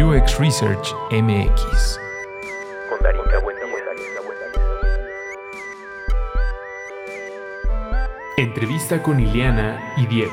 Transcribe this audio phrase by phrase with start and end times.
[0.00, 1.98] UX Research MX.
[8.38, 10.32] Entrevista con Iliana y Diego,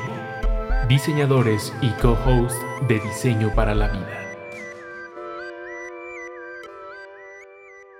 [0.88, 2.56] diseñadores y co-host
[2.88, 4.08] de Diseño para la Vida.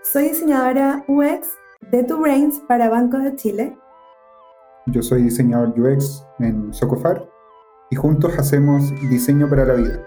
[0.02, 1.58] Soy diseñadora UX
[1.90, 3.76] de Two Brains para Banco de Chile.
[4.86, 7.28] Yo soy diseñador UX en Socofar
[7.90, 10.06] y juntos hacemos diseño para la vida.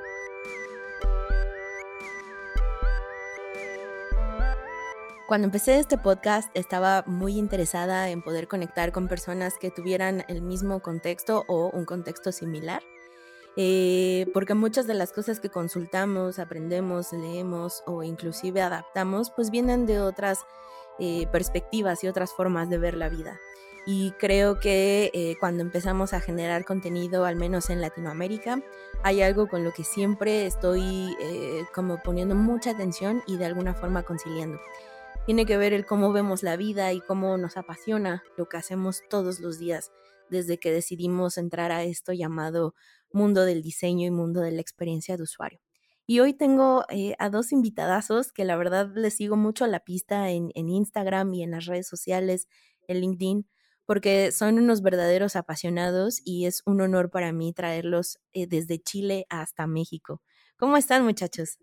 [5.33, 10.43] Cuando empecé este podcast estaba muy interesada en poder conectar con personas que tuvieran el
[10.43, 12.83] mismo contexto o un contexto similar,
[13.57, 19.87] eh, porque muchas de las cosas que consultamos, aprendemos, leemos o inclusive adaptamos, pues vienen
[19.87, 20.41] de otras
[20.99, 23.39] eh, perspectivas y otras formas de ver la vida.
[23.87, 28.61] Y creo que eh, cuando empezamos a generar contenido, al menos en Latinoamérica,
[29.01, 31.17] hay algo con lo que siempre estoy
[31.73, 34.59] como poniendo mucha atención y de alguna forma conciliando
[35.25, 39.03] tiene que ver el cómo vemos la vida y cómo nos apasiona lo que hacemos
[39.09, 39.91] todos los días
[40.29, 42.75] desde que decidimos entrar a esto llamado
[43.11, 45.61] mundo del diseño y mundo de la experiencia de usuario.
[46.05, 49.79] Y hoy tengo eh, a dos invitadazos que la verdad les sigo mucho a la
[49.79, 52.49] pista en, Instagram y en las redes sociales,
[52.87, 53.47] en LinkedIn,
[53.85, 59.25] porque son unos verdaderos apasionados y es un honor para mí traerlos eh, desde Chile
[59.29, 60.21] hasta México.
[60.57, 61.59] ¿Cómo están muchachos?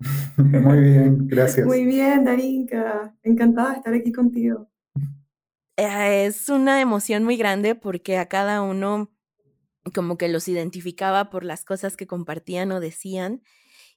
[0.36, 1.66] Muy bien, gracias.
[1.66, 3.14] Muy bien, Darinka.
[3.22, 4.68] Encantada de estar aquí contigo.
[5.76, 9.10] Eh, es una emoción muy grande porque a cada uno
[9.94, 13.42] como que los identificaba por las cosas que compartían o decían.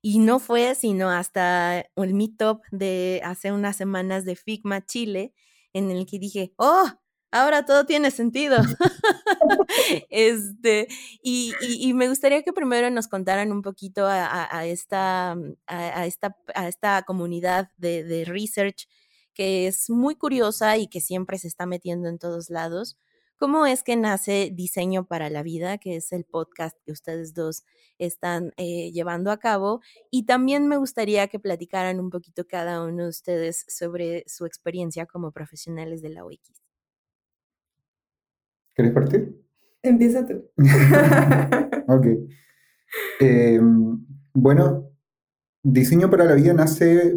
[0.02, 5.34] Y no fue sino hasta el meetup de hace unas semanas de Figma Chile
[5.72, 6.86] en el que dije, oh,
[7.34, 8.58] ahora todo tiene sentido.
[10.10, 10.88] este,
[11.22, 15.36] y, y, me gustaría que primero nos contaran un poquito a, esta,
[15.68, 18.88] a, esta, a esta comunidad de, de, research
[19.34, 22.98] que es muy curiosa y que siempre se está metiendo en todos lados.
[23.38, 27.64] ¿Cómo es que nace Diseño para la Vida, que es el podcast que ustedes dos
[27.98, 29.82] están eh, llevando a cabo?
[30.12, 35.08] Y también me gustaría que platicaran un poquito cada uno de ustedes sobre su experiencia
[35.08, 36.63] como profesionales de la UX.
[38.74, 39.40] ¿Quieres partir?
[39.82, 40.50] Empieza tú.
[41.88, 42.08] ok.
[43.20, 44.94] Em, bueno,
[45.66, 47.14] Diseño para la Vida nace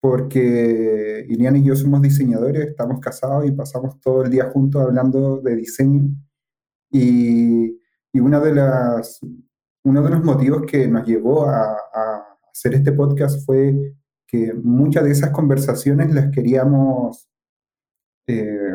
[0.00, 5.40] porque Iliana y yo somos diseñadores, estamos casados y pasamos todo el día juntos hablando
[5.40, 6.04] de diseño.
[6.90, 7.78] Y,
[8.14, 9.20] una de las,
[9.84, 11.76] uno de los motivos que nos llevó a,
[12.52, 13.94] hacer este podcast fue
[14.26, 17.28] que muchas de esas conversaciones las queríamos
[18.26, 18.71] eh,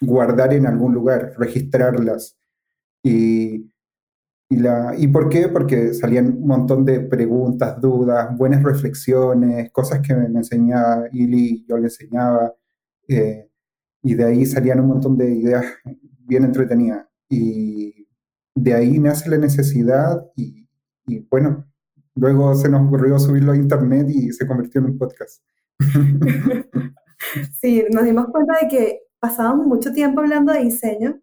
[0.00, 2.36] guardar en algún lugar, registrarlas.
[3.02, 3.70] Y,
[4.48, 5.48] y, la, ¿Y por qué?
[5.48, 11.76] Porque salían un montón de preguntas, dudas, buenas reflexiones, cosas que me, enseñaba Ili, yo
[11.76, 12.54] le enseñaba.
[13.08, 13.48] Eh,
[14.02, 15.64] y de ahí salían un montón de ideas
[16.20, 17.06] bien entretenidas.
[17.28, 18.08] Y
[18.54, 20.68] de ahí nace la necesidad y,
[21.06, 21.66] y bueno,
[22.14, 25.42] luego se nos ocurrió subirlo a internet y se convirtió en un podcast.
[27.60, 31.18] Sí, nos dimos cuenta de que pasábamos mucho tiempo hablando de diseño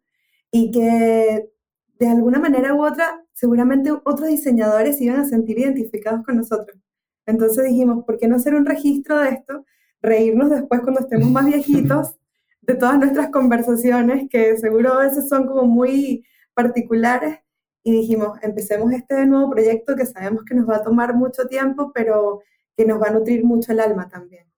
[0.50, 1.52] y que
[2.00, 6.80] de alguna manera u otra seguramente otros diseñadores iban a sentir identificados con nosotros.
[7.28, 9.66] Entonces dijimos, ¿por qué no hacer un registro de esto?
[10.02, 12.16] Reírnos después cuando estemos más viejitos
[12.62, 16.26] de todas nuestras conversaciones, que seguro a veces son como muy
[16.56, 17.38] particulares.
[17.84, 21.92] Y dijimos, empecemos este nuevo proyecto que sabemos que nos va a tomar mucho tiempo,
[21.94, 22.42] pero
[22.76, 24.51] que nos va a nutrir mucho el alma también.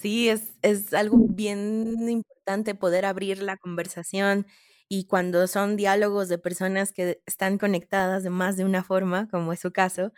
[0.00, 4.46] Sí, es, es algo bien importante poder abrir la conversación
[4.88, 9.52] y cuando son diálogos de personas que están conectadas de más de una forma, como
[9.52, 10.12] es su caso,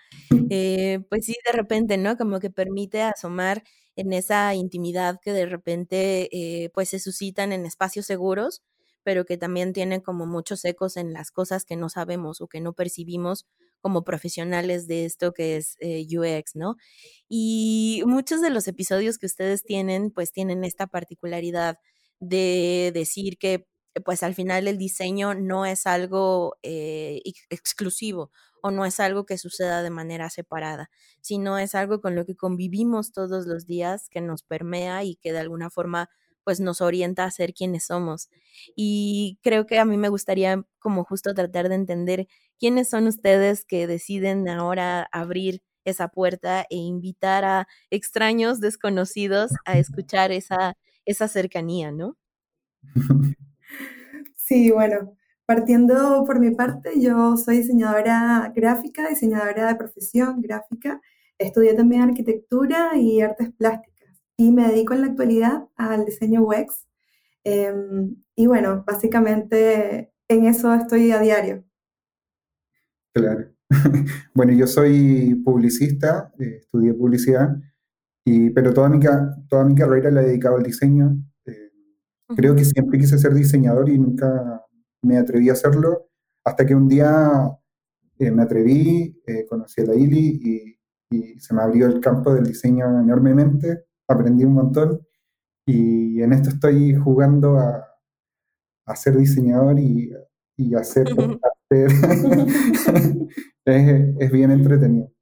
[0.48, 2.16] eh, pues sí, de repente, ¿no?
[2.16, 3.64] Como que permite asomar
[3.96, 8.62] en esa intimidad que de repente eh, pues se suscitan en espacios seguros,
[9.02, 12.60] pero que también tienen como muchos ecos en las cosas que no sabemos o que
[12.60, 13.46] no percibimos
[13.80, 16.76] como profesionales de esto que es eh, UX, ¿no?
[17.28, 21.78] Y muchos de los episodios que ustedes tienen, pues tienen esta particularidad
[22.20, 23.66] de decir que
[24.04, 28.30] pues al final el diseño no es algo eh, exclusivo
[28.62, 30.88] o no es algo que suceda de manera separada,
[31.20, 35.32] sino es algo con lo que convivimos todos los días, que nos permea y que
[35.32, 36.08] de alguna forma
[36.44, 38.28] pues nos orienta a ser quienes somos.
[38.76, 42.28] Y creo que a mí me gustaría como justo tratar de entender
[42.58, 49.78] quiénes son ustedes que deciden ahora abrir esa puerta e invitar a extraños desconocidos a
[49.78, 52.16] escuchar esa, esa cercanía, ¿no?
[54.36, 55.16] Sí, bueno,
[55.46, 61.00] partiendo por mi parte, yo soy diseñadora gráfica, diseñadora de profesión gráfica.
[61.38, 63.91] Estudié también arquitectura y artes plásticas
[64.42, 66.88] y me dedico en la actualidad al diseño UX.
[67.44, 71.64] Em, y bueno, básicamente en eso estoy a diario.
[73.14, 73.52] Claro.
[74.34, 77.56] bueno, yo soy publicista, eh, estudié publicidad,
[78.24, 78.98] y, pero toda mi,
[79.48, 81.16] toda mi carrera la he dedicado al diseño.
[81.46, 81.70] Eh,
[82.34, 84.60] creo que siempre quise ser diseñador y nunca
[85.02, 86.08] me atreví a hacerlo,
[86.44, 87.48] hasta que un día
[88.18, 90.78] eh, me atreví, conocí a la ILI y,
[91.38, 95.00] se me abrió el campo del diseño enormemente, aprendí un montón
[95.66, 97.92] y en esto estoy jugando a,
[98.86, 100.12] a ser diseñador y,
[100.56, 101.08] y a ser
[103.64, 105.12] es, bien entretenido.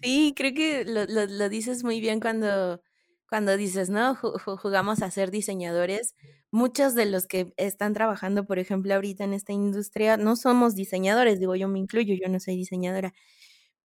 [0.00, 2.80] Sí, creo que lo, dices muy bien cuando,
[3.28, 4.14] cuando dices, ¿no?
[4.14, 6.14] Jugamos a ser diseñadores.
[6.50, 11.40] Muchos de los que están trabajando, por ejemplo, ahorita en esta industria, no somos diseñadores,
[11.40, 13.12] digo, yo me incluyo, yo no soy diseñadora,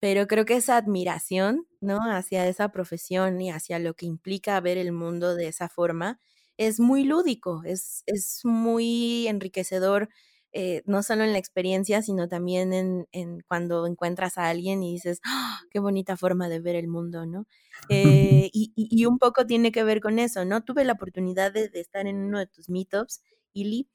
[0.04, 2.00] pero creo que esa admiración, ¿no?
[2.02, 6.20] Hacia esa profesión y hacia lo que implica ver el mundo de esa forma,
[6.58, 10.10] es muy lúdico, es, es muy enriquecedor
[10.52, 12.74] eh, no solo en la experiencia, sino también
[13.14, 15.62] en, cuando encuentras a alguien y dices, ¡Ah!
[15.72, 17.48] qué bonita forma de ver el mundo, ¿no?
[18.48, 20.66] Eh, y, un poco tiene que ver con eso, ¿no?
[20.66, 23.24] Tuve la oportunidad de, estar en uno de tus meetups,
[23.54, 23.88] Ili,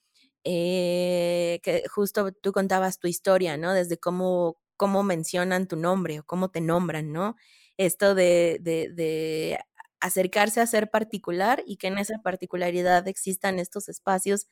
[0.44, 3.74] eh, que justo tú contabas tu historia, ¿no?
[3.74, 7.36] Desde cómo, cómo mencionan tu nombre o cómo te nombran, ¿no?
[7.76, 9.58] Esto de, de
[10.00, 14.46] acercarse a ser particular y que en esa particularidad existan estos espacios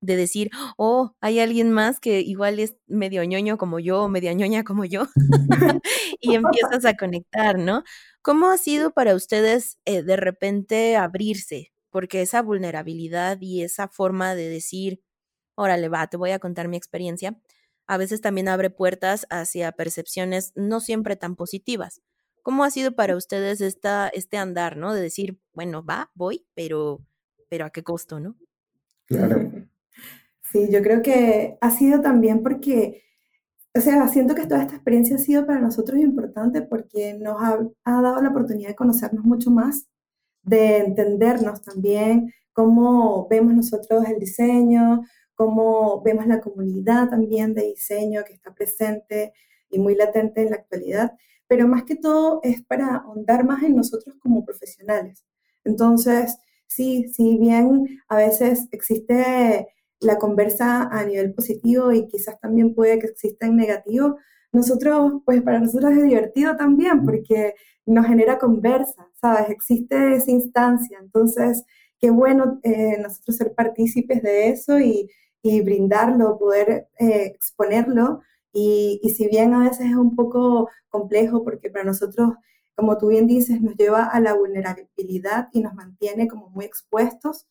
[0.00, 4.32] de decir, oh, hay alguien más que igual es medio ñoño como yo o media
[4.34, 5.06] ñoña como yo,
[6.20, 7.82] y empiezas a conectar, ¿no?
[8.22, 11.72] ¿Cómo ha sido para ustedes eh, de repente abrirse?
[11.90, 15.00] Porque esa vulnerabilidad y esa forma de decir,
[15.54, 17.38] órale, va, te voy a contar mi experiencia,
[17.86, 22.02] a veces también abre puertas hacia percepciones no siempre tan positivas.
[22.42, 24.94] ¿Cómo ha sido para ustedes esta, este andar, ¿no?
[24.94, 27.00] De decir, bueno, va, voy, pero,
[27.48, 28.36] pero a qué costo, ¿no?
[29.06, 29.50] Claro.
[30.52, 33.02] Sí, yo creo que ha sido también porque,
[33.74, 37.58] o sea, siento que toda esta experiencia ha sido para nosotros importante porque nos ha,
[37.84, 39.88] dado la oportunidad de conocernos mucho más,
[40.42, 45.02] de entendernos también, cómo vemos nosotros el diseño,
[45.36, 49.32] cómo vemos la comunidad también de diseño que está presente
[49.70, 51.12] y muy latente en la actualidad,
[51.46, 55.24] pero más que todo es para ahondar más en nosotros como profesionales.
[55.64, 59.68] Entonces, sí, si bien a veces existe
[60.00, 64.16] la conversa a nivel positivo y quizás también puede que exista en negativo,
[64.52, 67.54] nosotros, pues para nosotros es divertido también porque
[67.84, 69.50] nos genera conversa, ¿sabes?
[69.50, 71.64] Existe esa instancia, entonces,
[71.98, 75.10] qué bueno eh, nosotros ser partícipes de eso y,
[75.62, 78.22] brindarlo, poder eh, exponerlo.
[78.52, 82.34] Y, y si bien a veces es un poco complejo porque para nosotros,
[82.74, 87.46] como tú bien dices, nos lleva a la vulnerabilidad y nos mantiene como muy expuestos,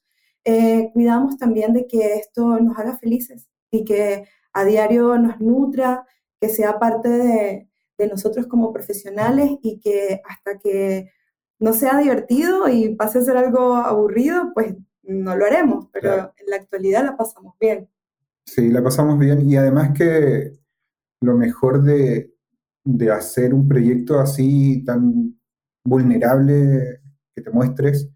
[0.45, 6.06] eh, cuidamos también de que esto nos haga felices y que a diario nos nutra,
[6.39, 7.69] que sea parte de,
[8.12, 11.12] nosotros como profesionales y que hasta que
[11.59, 14.75] no sea divertido y pase a ser algo aburrido, pues
[15.07, 17.90] no lo haremos, pero en la actualidad la pasamos bien.
[18.46, 20.54] Sí, la pasamos bien y además que
[21.21, 22.33] lo mejor de,
[22.83, 25.40] de hacer un proyecto así tan
[25.83, 27.02] vulnerable
[27.35, 28.09] que te muestres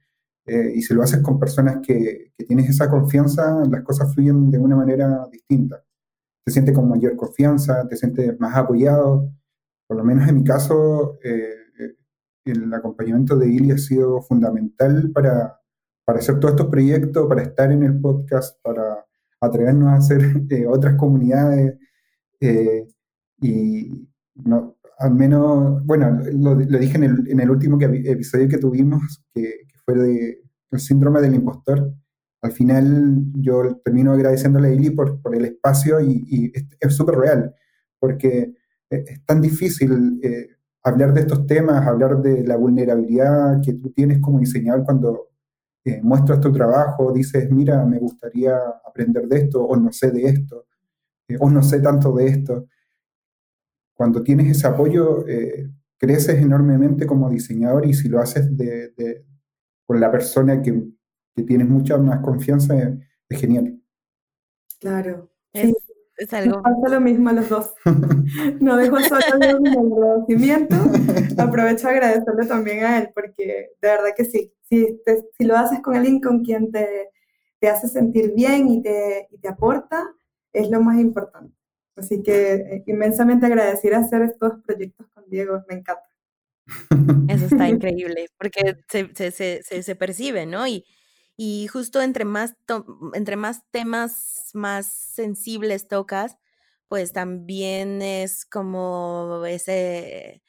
[0.46, 4.50] eh, y si lo haces con personas que, que, tienes esa confianza, las cosas fluyen
[4.50, 5.84] de una manera distinta.
[6.43, 9.31] Te sientes con mayor confianza, te sientes más apoyado.
[9.88, 11.55] Por lo menos en mi caso, eh,
[12.46, 15.58] el acompañamiento de Ili ha sido fundamental para,
[16.09, 19.05] para hacer todos estos proyectos, para estar en el podcast, para
[19.39, 21.77] atrevernos a hacer eh, otras comunidades.
[23.39, 30.41] y no, al menos, bueno, lo, dije en el, último episodio que tuvimos, que, de
[30.71, 31.93] el síndrome del impostor.
[32.41, 37.53] Al final yo termino agradeciéndole a Ili por, por el espacio y, es súper real,
[37.99, 38.55] porque
[38.89, 40.47] es tan difícil eh,
[40.81, 45.29] hablar de estos temas, hablar de la vulnerabilidad que tú tienes como diseñador cuando
[45.86, 50.25] eh, muestras tu trabajo, dices, mira, me gustaría aprender de esto, o no sé de
[50.25, 50.67] esto,
[51.27, 52.67] eh, o no sé tanto de esto.
[53.93, 55.25] Cuando tienes ese apoyo,
[55.98, 59.25] creces enormemente como diseñador y si lo haces de,
[59.86, 60.83] con la persona que,
[61.36, 63.79] que tienes mucha más confianza, es, genial.
[64.79, 65.29] Claro.
[65.51, 65.74] Es,
[66.33, 66.62] algo.
[66.62, 67.74] pasa lo mismo a los dos.
[68.62, 70.75] No dejo solo el agradecimiento.
[71.38, 74.53] Aprovecho a agradecerle también a él, porque de verdad que sí.
[74.69, 75.01] Si,
[75.38, 77.09] si lo haces con alguien con quien te,
[77.59, 80.07] te hace sentir bien y te, y te aporta,
[80.53, 81.55] es lo más importante.
[81.95, 86.03] Así que eh, inmensamente agradecida hacer estos proyectos con Diego, me encanta.
[87.27, 89.31] Eso está increíble, porque se, se,
[89.63, 90.67] se, se percibe, ¿no?
[90.67, 90.85] Y,
[91.38, 92.55] y justo entre más,
[93.13, 96.38] entre más temas más sensibles tocas,
[96.88, 100.41] pues también es como ese,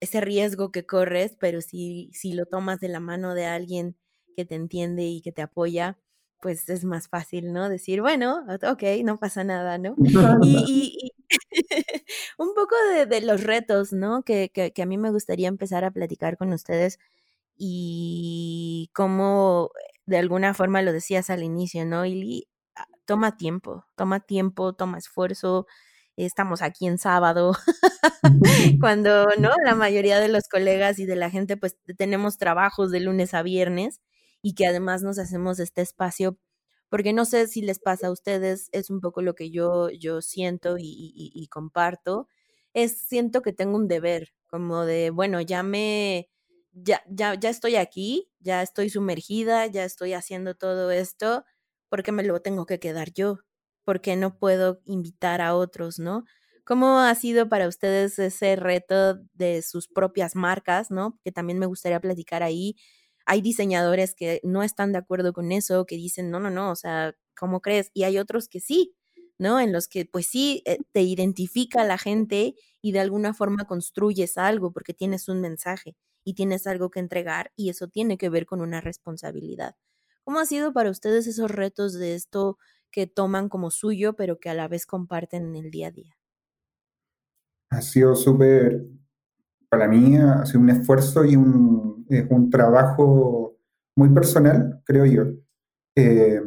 [0.00, 3.96] ese riesgo que corres, pero si, si lo tomas de la mano de alguien
[4.36, 5.98] que te entiende y que te apoya,
[6.40, 7.68] pues es más fácil, ¿no?
[7.68, 9.94] Decir, bueno, ok, no pasa nada, ¿no?
[10.44, 11.12] Y,
[12.38, 12.74] un poco
[13.08, 14.22] de, los retos, ¿no?
[14.22, 16.98] Que, que, que, a mí me gustaría empezar a platicar con ustedes
[17.56, 19.70] y cómo
[20.06, 22.06] de alguna forma lo decías al inicio, ¿no?
[22.06, 25.66] Y ah, toma tiempo, toma tiempo, toma esfuerzo,
[26.26, 27.52] estamos aquí en sábado,
[28.80, 29.50] cuando, ¿no?
[29.64, 33.42] La mayoría de los colegas y de la gente, pues tenemos trabajos de lunes a
[33.42, 34.00] viernes
[34.42, 36.38] y que además nos hacemos este espacio,
[36.88, 40.22] porque no sé si les pasa a ustedes, es un poco lo que yo, yo
[40.22, 42.28] siento y, comparto,
[42.74, 46.28] es siento que tengo un deber, como de, bueno, ya me,
[46.72, 51.44] ya, ya, ya estoy aquí, ya estoy sumergida, ya estoy haciendo todo esto,
[51.88, 53.40] porque me lo tengo que quedar yo?
[53.88, 56.26] Porque no puedo invitar a otros, no?
[56.66, 61.18] ¿Cómo ha sido para ustedes ese reto de sus propias marcas, no?
[61.24, 62.76] Que también me gustaría platicar ahí.
[63.24, 66.76] Hay diseñadores que no están de acuerdo con eso, que dicen, no, no, no, o
[66.76, 67.90] sea, ¿cómo crees?
[67.94, 68.94] Y hay otros que sí,
[69.38, 69.58] ¿no?
[69.58, 74.36] En los que pues sí eh, te identifica la gente y de alguna forma construyes
[74.36, 78.44] algo porque tienes un mensaje y tienes algo que entregar y eso tiene que ver
[78.44, 79.76] con una responsabilidad.
[80.24, 82.58] ¿Cómo ha sido para ustedes esos retos de esto
[82.90, 86.16] que toman como suyo, pero que a la vez comparten en el día a día?
[87.70, 88.86] Ha sido súper,
[89.68, 93.56] para mí ha sido un esfuerzo y un, un trabajo
[93.96, 95.24] muy personal, creo yo.
[95.96, 96.40] Eh,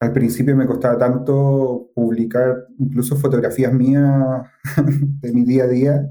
[0.00, 4.42] al principio me costaba tanto publicar incluso fotografías mías
[5.20, 6.10] de mi día a día,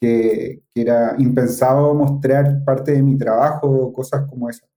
[0.00, 4.70] que, era impensado mostrar parte de mi trabajo, cosas como esas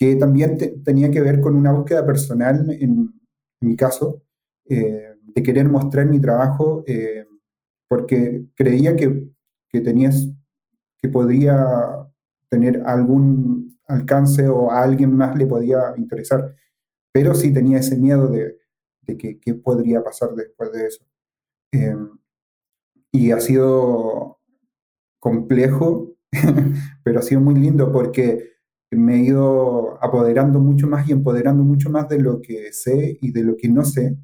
[0.00, 3.12] que también tenía que ver con una búsqueda personal, en,
[3.60, 4.22] mi caso,
[4.64, 7.26] eh, de querer mostrar mi trabajo, eh,
[7.86, 9.28] porque creía que,
[9.68, 10.26] que, tenías,
[10.96, 12.08] que podría
[12.48, 16.56] tener algún alcance o a alguien más le podía interesar,
[17.12, 18.56] pero sí tenía ese miedo de,
[19.04, 21.04] que, podría pasar después de eso.
[21.72, 21.94] Eh,
[23.12, 24.38] y ha sido
[25.18, 26.14] complejo,
[27.04, 28.49] pero ha sido muy lindo porque
[28.96, 33.32] me he ido apoderando mucho más y empoderando mucho más de lo que sé y
[33.32, 34.16] de lo que no sé.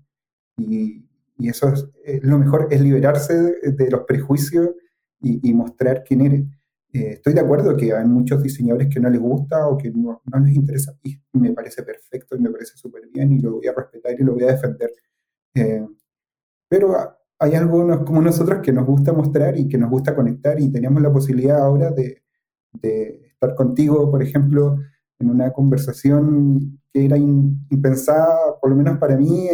[0.59, 1.05] Y,
[1.39, 1.73] eso
[2.05, 4.71] es, lo mejor, es liberarse de, los prejuicios
[5.21, 6.45] y, mostrar quién eres.
[6.93, 10.23] Eh, estoy de acuerdo que hay muchos diseñadores que no les gusta o que no,
[10.43, 13.75] les interesa y me parece perfecto y me parece súper bien y lo voy a
[13.75, 14.91] respetar y lo voy a defender.
[15.55, 15.87] Eh,
[16.69, 16.97] pero
[17.39, 21.03] hay algunos como nosotros que nos gusta mostrar y que nos gusta conectar y tenemos
[21.03, 22.23] la posibilidad ahora de,
[22.73, 24.79] de estar contigo, por ejemplo,
[25.19, 29.49] en una conversación que era impensada, por lo menos para mí,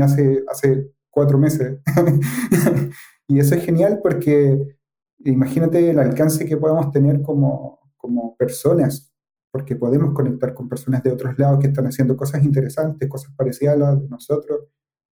[0.00, 1.80] hace cuatro meses.
[3.28, 4.78] y eso es genial porque
[5.24, 9.12] imagínate el alcance que podemos tener como, como personas,
[9.50, 13.74] porque podemos conectar con personas de otros lados que están haciendo cosas interesantes, cosas parecidas
[13.74, 14.60] a las de nosotros.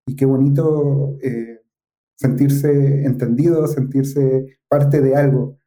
[0.06, 1.62] Y qué bonito eh,
[2.18, 5.58] sentirse entendido, sentirse parte de algo.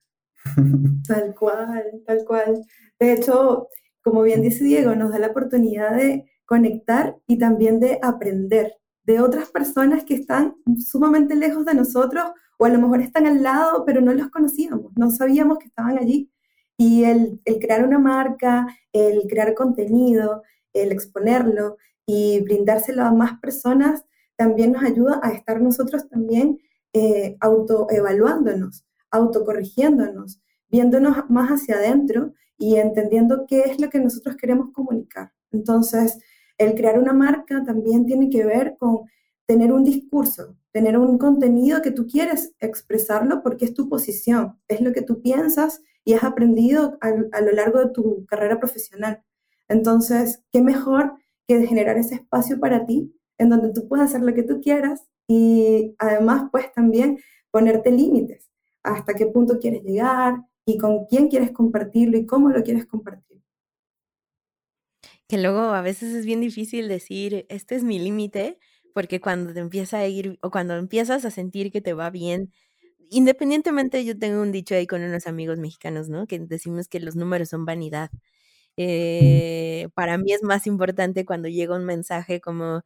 [1.06, 2.66] Tal cual, tal cual.
[2.98, 3.68] De hecho,
[4.02, 8.74] como bien dice Diego, nos da la oportunidad de conectar y también de aprender
[9.04, 12.24] de otras personas que están sumamente lejos de nosotros
[12.58, 15.98] o a lo mejor están al lado, pero no los conocíamos, no sabíamos que estaban
[15.98, 16.30] allí.
[16.78, 21.76] Y el, crear una marca, el crear contenido, el exponerlo
[22.06, 24.04] y brindárselo a más personas
[24.36, 26.58] también nos ayuda a estar nosotros también
[26.92, 34.72] eh, autoevaluándonos autocorrigiéndonos, viéndonos más hacia adentro y entendiendo qué es lo que nosotros queremos
[34.72, 35.32] comunicar.
[35.52, 36.18] Entonces,
[36.58, 39.00] el crear una marca también tiene que ver con
[39.46, 44.80] tener un discurso, tener un contenido que tú quieres expresarlo porque es tu posición, es
[44.80, 49.22] lo que tú piensas y has aprendido a, lo largo de tu carrera profesional.
[49.68, 51.14] Entonces, ¿qué mejor
[51.46, 55.06] que generar ese espacio para ti en donde tú puedas hacer lo que tú quieras
[55.28, 57.18] y además, pues también
[57.50, 58.48] ponerte límites
[58.86, 63.42] hasta qué punto quieres llegar y con quién quieres compartirlo y cómo lo quieres compartir.
[65.28, 68.58] Que luego a veces es bien difícil decir, este es mi límite,
[68.94, 72.52] porque cuando te empieza a ir o cuando empiezas a sentir que te va bien,
[73.10, 76.26] independientemente, yo tengo un dicho ahí con unos amigos mexicanos, ¿no?
[76.26, 78.10] Que decimos que los números son vanidad.
[78.76, 82.82] Eh, para mí es más importante cuando llega un mensaje como,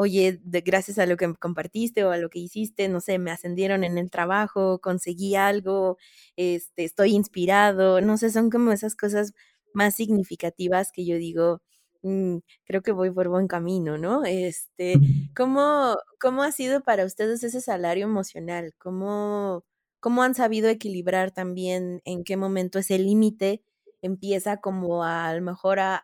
[0.00, 3.30] oye, de, gracias a lo que compartiste o a lo que hiciste, no sé, me
[3.30, 5.98] ascendieron en el trabajo, conseguí algo,
[6.36, 9.34] este, estoy inspirado, no sé, son como esas cosas
[9.74, 11.60] más significativas que yo digo,
[12.02, 14.24] mm, creo que voy por buen camino, ¿no?
[14.24, 14.94] Este,
[15.36, 18.72] ¿cómo, ¿cómo ha sido para ustedes ese salario emocional?
[18.78, 19.64] ¿Cómo,
[20.00, 23.62] cómo han sabido equilibrar también en qué momento ese límite
[24.00, 26.00] empieza como a, a lo mejor a,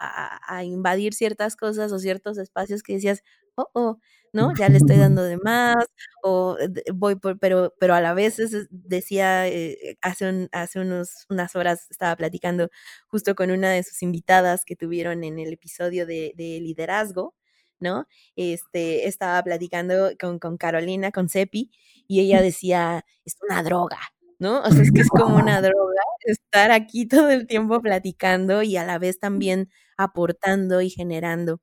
[0.46, 3.22] a, invadir ciertas cosas o ciertos espacios que decías,
[3.56, 3.98] oh, oh,
[4.32, 4.52] ¿no?
[4.54, 5.76] Ya le estoy dando de más,
[6.22, 6.56] o
[6.94, 8.36] voy por, pero, pero a la vez
[8.70, 12.68] decía, eh, hace, hace unos, unas horas estaba platicando
[13.08, 17.34] justo con una de sus invitadas que tuvieron en el episodio de, de liderazgo,
[17.80, 18.06] ¿no?
[18.36, 21.70] Este, estaba platicando con, con Carolina, con Cepi,
[22.06, 23.98] y ella decía, es una droga,
[24.38, 24.60] ¿no?
[24.62, 28.76] O sea, es que es como una droga estar aquí todo el tiempo platicando y
[28.76, 31.60] a la vez también aportando y generando.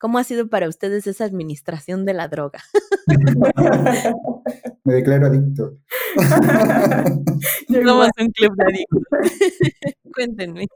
[0.00, 2.60] ¿Cómo ha sido para ustedes esa administración de la droga?
[4.84, 5.76] Me declaro adicto.
[7.68, 9.02] Somos un club de adictos.
[10.14, 10.66] Cuéntenme.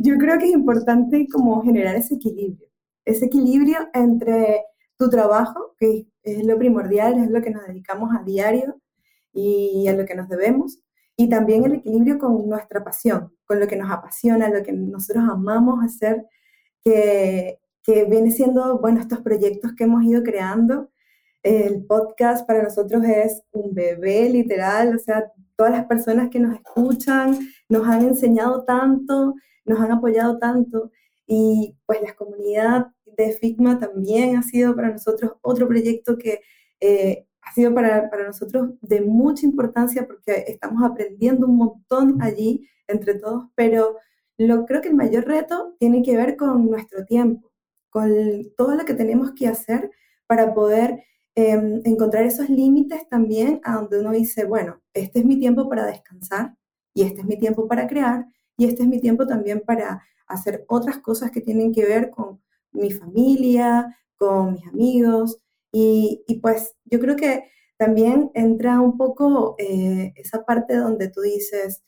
[0.00, 2.68] Yo creo que es importante como generar ese equilibrio,
[3.04, 4.64] ese equilibrio entre
[4.98, 8.80] tu trabajo, que es lo primordial, es lo que nos dedicamos a diario
[9.32, 10.80] y a lo que nos debemos,
[11.16, 15.24] y también el equilibrio con nuestra pasión, con lo que nos apasiona, lo que nosotros
[15.30, 16.26] amamos hacer,
[16.82, 20.90] que que viene siendo, bueno, estos proyectos que hemos ido creando.
[21.42, 26.54] El podcast para nosotros es un bebé literal, o sea, todas las personas que nos
[26.54, 27.38] escuchan
[27.68, 29.34] nos han enseñado tanto,
[29.66, 30.90] nos han apoyado tanto
[31.26, 36.40] y pues la comunidad de Figma también ha sido para nosotros otro proyecto que
[36.80, 42.66] eh, ha sido para, para, nosotros de mucha importancia porque estamos aprendiendo un montón allí
[42.88, 43.96] entre todos, pero
[44.38, 47.53] lo, creo que el mayor reto tiene que ver con nuestro tiempo
[47.94, 48.10] con
[48.56, 49.88] todo lo que tenemos que hacer
[50.26, 51.04] para poder
[51.36, 55.86] em, encontrar esos límites también a donde uno dice, bueno, este es mi tiempo para
[55.86, 56.56] descansar
[56.92, 58.26] y este es mi tiempo para crear
[58.56, 62.42] y este es mi tiempo también para hacer otras cosas que tienen que ver con
[62.72, 65.38] mi familia, con mis amigos
[65.70, 67.44] y, pues yo creo que
[67.76, 71.84] también entra un poco eh, esa parte donde tú dices,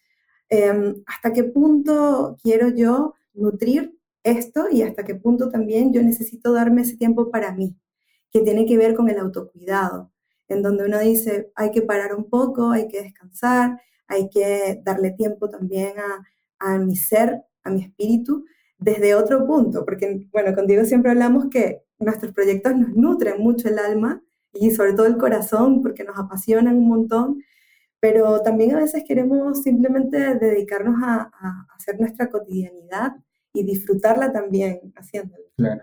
[0.51, 6.53] em, ¿hasta qué punto quiero yo nutrir esto y hasta qué punto también yo necesito
[6.53, 7.77] darme ese tiempo para mí,
[8.33, 10.13] que tiene que ver con el autocuidado,
[10.49, 15.13] en donde uno dice, hay que parar un poco, hay que descansar, hay que darle
[15.13, 15.95] tiempo también
[16.59, 18.45] a, mi ser, a mi espíritu,
[18.79, 23.79] desde otro punto, porque, bueno, contigo siempre hablamos que nuestros proyectos nos nutren mucho el
[23.79, 27.43] alma y sobre todo el corazón, porque nos apasionan un montón,
[28.01, 31.31] pero también a veces queremos simplemente dedicarnos a
[31.77, 33.17] hacer nuestra cotidianidad
[33.57, 35.45] y disfrutarla también haciéndolo.
[35.57, 35.83] Claro.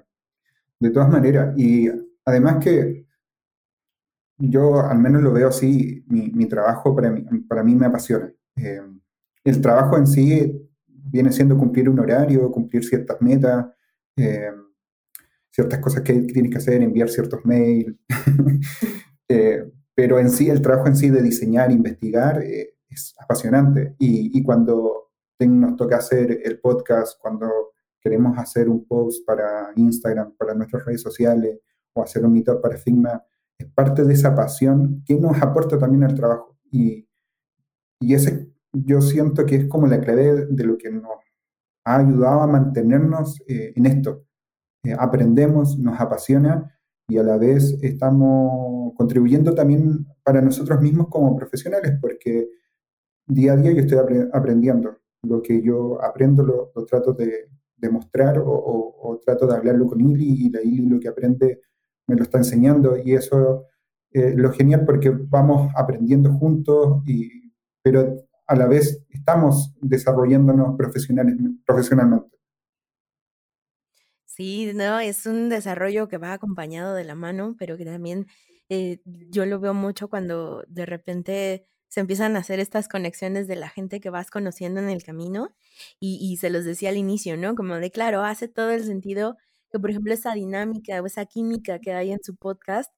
[0.80, 1.90] De todas maneras, y
[2.26, 3.06] además que
[4.38, 8.32] yo al menos lo veo así, mi, trabajo para mí, para mí me apasiona.
[8.56, 8.82] Eh,
[9.44, 13.68] el trabajo en sí viene siendo cumplir un horario, cumplir ciertas metas,
[14.18, 14.52] eh,
[15.50, 17.96] ciertas cosas que tienes que hacer, enviar ciertos mails.
[19.30, 19.64] Eh,
[19.96, 23.96] pero en sí, el trabajo en sí de diseñar, investigar, es apasionante.
[23.98, 30.54] Y cuando nos toca hacer el podcast, cuando queremos hacer un post para Instagram, para
[30.54, 31.60] nuestras redes sociales
[31.94, 33.24] o hacer un meetup para Figma,
[33.58, 36.58] es parte de esa pasión que nos aporta también al trabajo.
[36.72, 37.08] Y,
[38.00, 41.04] y ese yo siento que es como la clave de lo que nos
[41.86, 44.26] ha ayudado a mantenernos eh, en esto.
[44.84, 46.76] Eh, aprendemos, nos apasiona
[47.08, 52.50] y a la vez estamos contribuyendo también para nosotros mismos como profesionales, porque
[53.28, 54.00] día a día yo estoy
[54.34, 60.46] aprendiendo lo que yo aprendo lo, trato de, demostrar o, trato de hablarlo con Ili
[60.46, 61.62] y la Ili lo que aprende
[62.08, 63.68] me lo está enseñando y eso
[64.12, 68.16] es eh, lo genial porque vamos aprendiendo juntos, y, pero
[68.48, 72.38] a la vez estamos desarrollándonos profesionales, profesionalmente.
[74.26, 78.28] Sí, no, es un desarrollo que va acompañado de la mano, pero que también
[78.70, 83.56] eh, yo lo veo mucho cuando de repente se empiezan a hacer estas conexiones de
[83.56, 85.54] la gente que vas conociendo en el camino
[86.00, 87.54] y, se los decía al inicio, ¿no?
[87.54, 89.38] Como de, claro, hace todo el sentido
[89.72, 92.92] que, por ejemplo, esa dinámica o esa química que hay en su podcast,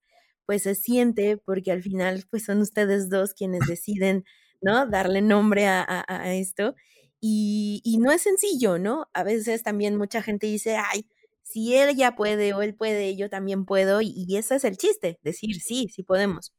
[0.46, 4.24] pues se siente porque al final, pues son ustedes dos quienes deciden,
[4.62, 4.88] ¿no?
[4.88, 6.74] Darle nombre a, esto.
[7.20, 9.10] Y, y, no es sencillo, ¿no?
[9.12, 11.06] A veces también mucha gente dice, ay,
[11.44, 14.00] si él ya puede o él puede, yo también puedo.
[14.02, 16.54] Y, y ese es el chiste, decir, sí, sí podemos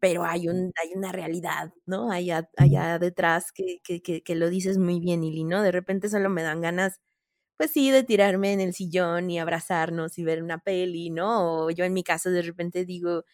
[0.00, 2.10] pero hay, un, hay una realidad, ¿no?
[2.10, 5.62] Allá, allá detrás que, que, que, lo dices muy bien, Ili, ¿no?
[5.62, 7.00] De repente solo me dan ganas,
[7.56, 11.66] pues sí, de tirarme en el sillón y abrazarnos y ver una peli, ¿no?
[11.66, 13.24] O yo en mi caso de repente digo,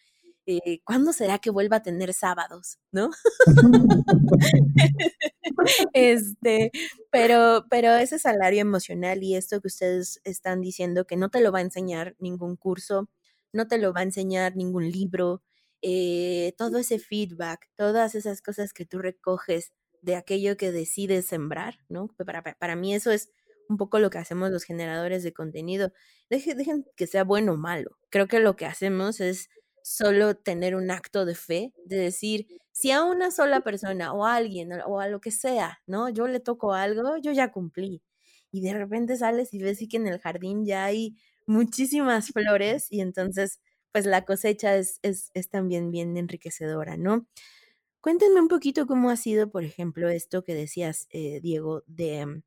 [0.45, 3.09] eh, ¿cuándo será que vuelva a tener sábados, no?
[5.93, 6.71] este,
[7.11, 11.51] pero, pero ese salario emocional y esto que ustedes están diciendo que no te lo
[11.51, 13.09] va a enseñar ningún curso,
[13.53, 15.43] no te lo va a enseñar ningún libro,
[15.81, 21.79] eh, todo ese feedback, todas esas cosas que tú recoges de aquello que decides sembrar,
[21.89, 22.07] ¿no?
[22.25, 23.29] Para, para, mí eso es
[23.67, 25.91] un poco lo que hacemos los generadores de contenido.
[26.29, 27.97] Dejen, dejen que sea bueno o malo.
[28.09, 29.49] Creo que lo que hacemos es
[29.83, 34.35] solo tener un acto de fe, de decir, si a una sola persona o a
[34.35, 36.09] alguien o a lo que sea, ¿no?
[36.09, 38.01] Yo le toco algo, yo ya cumplí.
[38.51, 43.01] Y de repente sales y ves que en el jardín ya hay muchísimas flores y
[43.01, 43.59] entonces
[43.91, 47.27] pues la cosecha es, es, también bien enriquecedora, ¿no?
[48.01, 52.43] Cuéntenme un poquito cómo ha sido, por ejemplo, esto que decías, eh, Diego, de mm,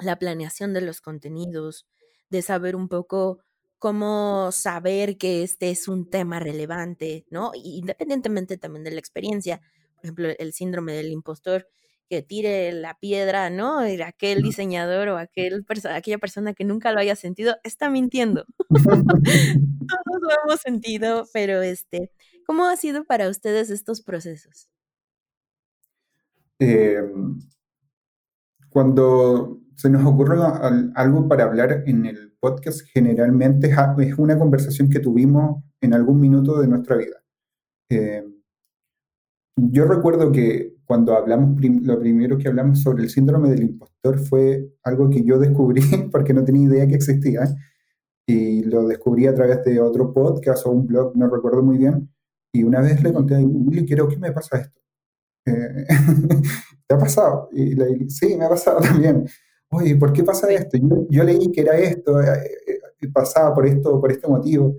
[0.00, 1.86] la planeación de los contenidos,
[2.30, 3.40] de saber un poco
[3.78, 7.52] cómo saber que este es un tema relevante, ¿no?
[7.54, 9.60] Independientemente también de la experiencia,
[9.96, 11.68] por ejemplo, el síndrome del impostor,
[12.12, 13.78] que tire la piedra, ¿no?
[14.04, 18.44] Aquel diseñador o aquel aquella persona que nunca lo haya sentido está mintiendo.
[18.68, 22.10] Todos lo hemos sentido, pero este,
[22.46, 24.68] ¿cómo ha sido para ustedes estos procesos?
[26.58, 27.38] Em,
[28.68, 30.36] cuando se nos ocurre
[30.94, 33.70] algo para hablar en el podcast, generalmente
[34.00, 37.24] es una conversación que tuvimos en algún minuto de nuestra vida.
[37.88, 38.34] Em,
[39.56, 44.74] yo recuerdo que cuando hablamos, lo primero que hablamos sobre el síndrome del impostor fue
[44.82, 45.80] algo que yo descubrí
[46.12, 47.48] porque no tenía idea que existía
[48.26, 52.10] y lo descubrí a través de otro podcast o un blog, no recuerdo muy bien,
[52.52, 54.80] y una vez le conté a Willy, quiero que me pasa esto.
[55.46, 55.86] Eh,
[56.86, 57.48] ¿Te ha pasado?
[57.52, 59.24] Y le sí, me ha pasado también.
[59.70, 60.76] Oye, ¿por qué pasa esto?
[61.08, 62.50] Yo, leí que era esto, eh,
[63.00, 64.76] eh, pasaba por esto, por este motivo,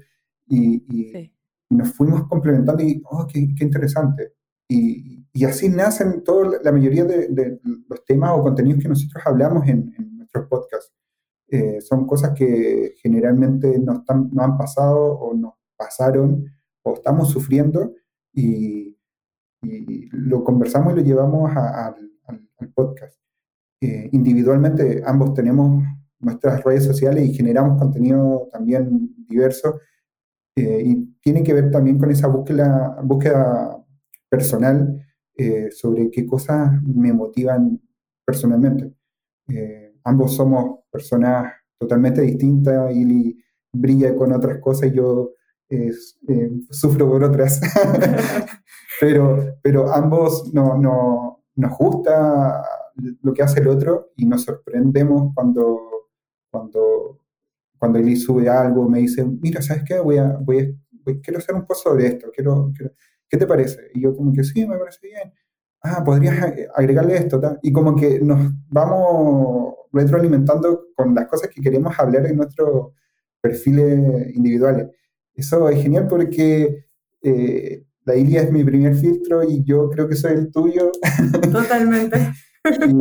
[0.48, 1.32] y,
[1.72, 4.34] nos fuimos complementando y, oh, qué, qué interesante.
[4.70, 9.68] Y, y, así nacen toda la mayoría de, los temas o contenidos que nosotros hablamos
[9.68, 10.94] en, nuestros podcasts.
[11.48, 16.46] Eh, son cosas que generalmente nos, están, han pasado o nos pasaron
[16.84, 17.94] o estamos sufriendo
[18.34, 18.98] y,
[19.64, 21.96] y lo conversamos y lo llevamos al,
[22.74, 23.20] podcast.
[23.82, 25.84] Eh, individualmente ambos tenemos
[26.20, 29.82] nuestras redes sociales y generamos contenido también diverso
[30.56, 33.84] eh, y tiene que ver también con esa búsqueda, búsqueda
[34.30, 35.03] personal
[35.36, 37.82] eh, sobre qué cosas me motivan
[38.26, 38.94] personalmente.
[39.48, 43.38] Eh, ambos somos personas totalmente distintas y
[43.72, 45.34] brilla con otras cosas y yo
[45.70, 45.92] eh,
[46.70, 47.60] sufro por otras.
[49.00, 52.64] pero, pero ambos no, no, nos gusta
[53.22, 56.10] lo que hace el otro y nos sorprendemos cuando,
[56.52, 57.20] cuando,
[57.78, 60.00] cuando Eli sube algo, me dice, mira, ¿sabes qué?
[60.00, 62.94] Voy a, voy a, quiero hacer un post sobre esto, quiero, quiero
[63.34, 63.90] ¿qué te parece?
[63.96, 65.34] Y yo como que sí, me parece bien.
[65.82, 71.98] Ah, podrías agregarle esto, y como que nos vamos retroalimentando con las cosas que queremos
[71.98, 72.92] hablar en nuestros
[73.42, 74.90] perfiles individuales.
[75.34, 76.86] Eso es genial porque
[77.24, 80.92] eh, la Ilia es mi primer filtro y yo creo que soy el tuyo.
[81.52, 82.34] Totalmente.
[82.88, 82.94] y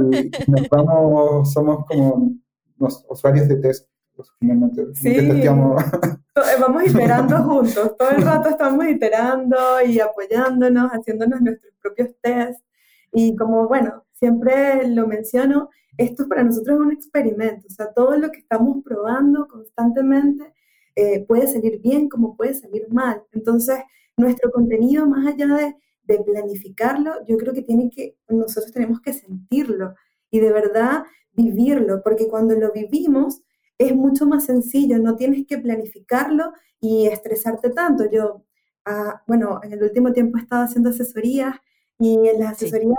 [0.50, 2.32] nos vamos, somos como
[2.78, 4.94] los usuarios de test, pues, finalmente.
[4.94, 5.16] Sí.
[6.34, 12.64] Eh, vamos iterando juntos, todo el rato estamos iterando y apoyándonos, haciéndonos nuestros propios tests.
[13.12, 18.16] Y como, bueno, siempre lo menciono, esto para nosotros es un experimento, o sea, todo
[18.16, 20.54] lo que estamos probando constantemente
[20.96, 23.22] eh, puede salir bien como puede salir mal.
[23.32, 23.80] Entonces,
[24.16, 29.12] nuestro contenido, más allá de, de planificarlo, yo creo que tiene que, nosotros tenemos que
[29.12, 29.94] sentirlo
[30.30, 33.42] y de verdad vivirlo, porque cuando lo vivimos,
[33.78, 38.10] es mucho más sencillo, no tienes que planificarlo y estresarte tanto.
[38.10, 38.44] Yo,
[38.86, 41.56] ah, bueno, en el último tiempo he estado haciendo asesorías
[41.98, 42.96] y en las asesorías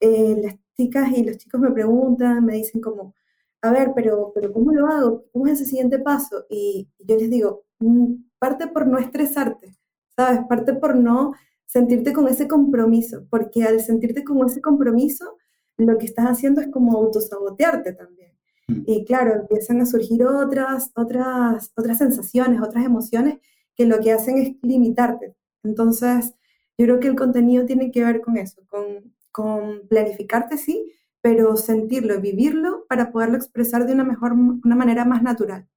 [0.00, 3.14] eh, las chicas y los chicos me preguntan, me dicen como,
[3.62, 5.24] a ver, pero, pero ¿cómo lo hago?
[5.32, 6.46] ¿Cómo es ese siguiente paso?
[6.48, 9.76] Y, yo les digo, mm, parte por no estresarte,
[10.16, 10.40] ¿sabes?
[10.48, 11.32] Parte por no
[11.66, 15.36] sentirte con ese compromiso, porque al sentirte con ese compromiso,
[15.76, 18.37] lo que estás haciendo es como autosabotearte también.
[18.68, 18.82] Mm.
[18.86, 23.38] Y claro, empiezan a surgir otras, otras, otras sensaciones, otras emociones
[23.74, 25.34] que lo que hacen es limitarte.
[25.64, 26.34] Entonces,
[26.78, 31.56] yo creo que el contenido tiene que ver con eso, con, con planificarte, sí, pero
[31.56, 35.68] sentirlo, vivirlo para poderlo expresar de una mejor, una manera más natural.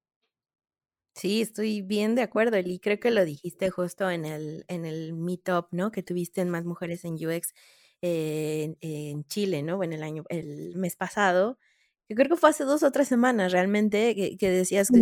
[1.14, 5.14] Sí, estoy bien de acuerdo, y creo que lo dijiste justo en el, en el
[5.14, 5.92] meetup, ¿no?
[5.92, 7.54] Que tuviste en Más Mujeres en UX
[8.02, 9.84] eh, en Chile, ¿no?
[9.84, 11.60] En el año, el mes pasado,
[12.12, 15.02] que creo que fue hace dos o tres semanas realmente, que, decías que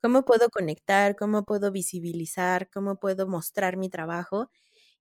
[0.00, 4.50] cómo puedo conectar, cómo puedo visibilizar, cómo puedo mostrar mi trabajo.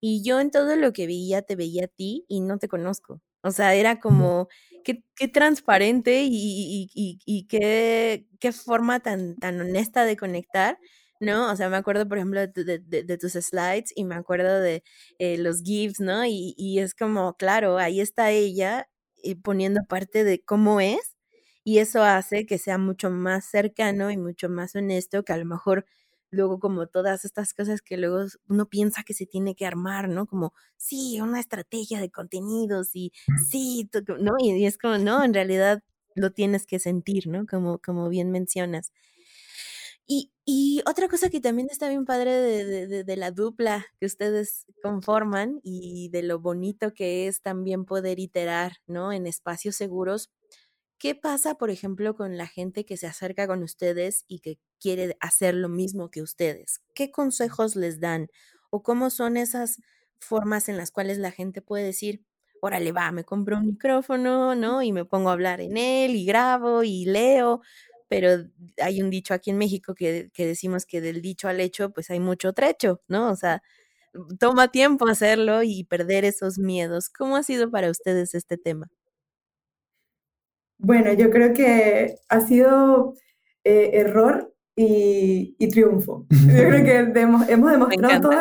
[0.02, 3.22] Y yo en todo lo que veía, te veía a ti y no te conozco.
[3.44, 4.48] O sea, era como,
[4.84, 10.80] qué, qué transparente y, y, y, qué, qué, forma tan, tan honesta de conectar,
[11.20, 11.52] ¿no?
[11.52, 14.84] O sea, me acuerdo, por ejemplo, de, de, tus slides y me acuerdo de
[15.20, 16.26] eh, los GIFs, ¿no?
[16.26, 18.90] Y, y, es como, claro, ahí está ella
[19.24, 21.13] eh, poniendo parte de cómo es
[21.64, 25.46] y eso hace que sea mucho más cercano y mucho más honesto que a lo
[25.46, 25.86] mejor
[26.34, 30.26] luego como todas estas cosas que luego uno piensa que se tiene que armar, ¿no?
[30.26, 33.14] Como, sí, una estrategia de contenidos y
[33.50, 34.34] sí, ¿no?
[34.40, 35.84] Y, es como, no, en realidad
[36.16, 37.46] lo tienes que sentir, ¿no?
[37.46, 38.92] Como, como bien mencionas.
[40.06, 44.06] Y, y otra cosa que también está bien padre de, de, de, la dupla que
[44.06, 49.14] ustedes conforman y de lo bonito que es también poder iterar, ¿no?
[49.14, 50.30] En espacios seguros
[51.04, 55.18] ¿Qué pasa, por ejemplo, con la gente que se acerca con ustedes y que quiere
[55.20, 56.80] hacer lo mismo que ustedes?
[56.96, 58.30] ¿Qué consejos les dan?
[58.70, 59.82] ¿O cómo son esas
[60.18, 62.24] formas en las cuales la gente puede decir,
[62.62, 64.82] órale, va, me compro un micrófono, ¿no?
[64.82, 67.60] Y me pongo a hablar en él y grabo y leo.
[68.08, 68.46] Pero
[68.82, 72.12] hay un dicho aquí en México que, que decimos que del dicho al hecho, pues
[72.12, 73.30] hay mucho trecho, ¿no?
[73.30, 73.62] O sea,
[74.40, 77.10] toma tiempo hacerlo y perder esos miedos.
[77.10, 78.90] ¿Cómo ha sido para ustedes este tema?
[80.78, 83.16] Bueno, yo creo que ha sido
[83.64, 86.26] eh, error y, triunfo.
[86.30, 88.36] Yo creo que hemos demostrado todos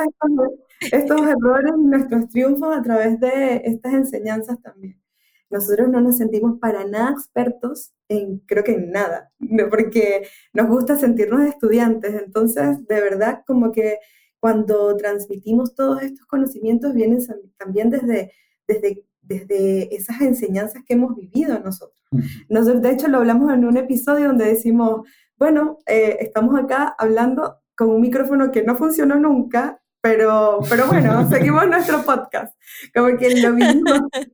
[0.80, 5.00] estos, errores y nuestros triunfos a través de estas enseñanzas también.
[5.50, 9.30] Nosotros no nos sentimos para nada expertos en, creo que en nada,
[9.68, 12.14] porque nos gusta sentirnos estudiantes.
[12.14, 13.98] Entonces, de verdad, como que
[14.40, 17.20] cuando transmitimos todos estos conocimientos vienen
[17.58, 18.32] también desde,
[18.66, 21.98] desde desde esas enseñanzas que hemos vivido nosotros.
[22.48, 25.08] Nosotros, de hecho, lo hablamos en un episodio donde decimos,
[25.38, 31.26] bueno, eh, estamos acá hablando con un micrófono que no funcionó nunca, pero, pero bueno,
[31.30, 32.54] seguimos nuestro podcast.
[32.94, 33.90] Como que lo mismo.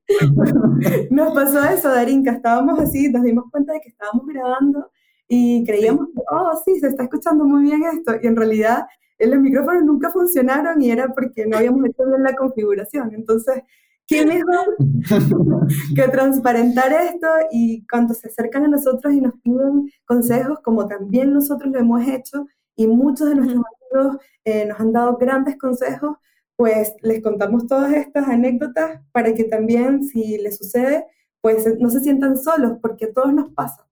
[1.10, 4.90] nos pasó eso, Darinka, estábamos así, nos dimos cuenta de que estábamos grabando
[5.28, 8.86] y creíamos, oh, sí, se está escuchando muy bien esto, y en realidad
[9.18, 13.12] los micrófonos nunca funcionaron y era porque no habíamos hecho bien la configuración.
[13.14, 13.62] Entonces,
[14.08, 14.74] ¿Qué mejor
[15.94, 21.34] que transparentar esto y cuando se acercan a nosotros y nos piden consejos, como también
[21.34, 26.16] nosotros lo hemos hecho y muchos de nuestros amigos eh, nos han dado grandes consejos,
[26.56, 31.04] pues les contamos todas estas anécdotas para que también si les sucede,
[31.42, 33.86] pues no se sientan solos, porque a todos nos pasa.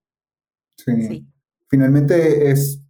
[0.79, 1.27] Sí.
[1.69, 2.83] Finalmente es